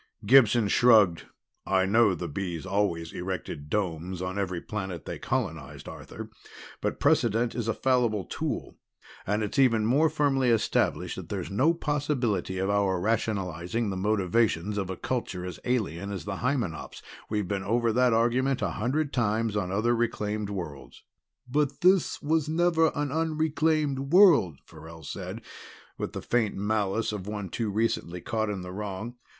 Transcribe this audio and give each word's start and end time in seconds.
Gibson 0.25 0.67
shrugged. 0.67 1.27
"I 1.63 1.85
know 1.85 2.15
the 2.15 2.27
Bees 2.27 2.65
always 2.65 3.13
erected 3.13 3.69
domes 3.69 4.19
on 4.19 4.39
every 4.39 4.59
planet 4.59 5.05
they 5.05 5.19
colonized, 5.19 5.87
Arthur, 5.87 6.31
but 6.81 6.99
precedent 6.99 7.53
is 7.53 7.67
a 7.67 7.73
fallible 7.75 8.23
tool. 8.25 8.77
And 9.27 9.43
it's 9.43 9.59
even 9.59 9.85
more 9.85 10.09
firmly 10.09 10.49
established 10.49 11.17
that 11.17 11.29
there's 11.29 11.51
no 11.51 11.75
possibility 11.75 12.57
of 12.57 12.67
our 12.67 12.99
rationalizing 12.99 13.91
the 13.91 13.95
motivations 13.95 14.75
of 14.79 14.89
a 14.89 14.97
culture 14.97 15.45
as 15.45 15.59
alien 15.65 16.11
as 16.11 16.25
the 16.25 16.37
Hymenops' 16.37 17.03
we've 17.29 17.47
been 17.47 17.61
over 17.61 17.93
that 17.93 18.11
argument 18.11 18.63
a 18.63 18.71
hundred 18.71 19.13
times 19.13 19.55
on 19.55 19.71
other 19.71 19.95
reclaimed 19.95 20.49
worlds." 20.49 21.03
"But 21.47 21.81
this 21.81 22.19
was 22.23 22.49
never 22.49 22.91
an 22.95 23.11
unreclaimed 23.11 23.99
world," 24.11 24.57
Farrell 24.65 25.03
said 25.03 25.43
with 25.99 26.13
the 26.13 26.23
faint 26.23 26.55
malice 26.55 27.11
of 27.11 27.27
one 27.27 27.49
too 27.49 27.69
recently 27.69 28.19
caught 28.19 28.49
in 28.49 28.61
the 28.61 28.71
wrong. 28.71 29.17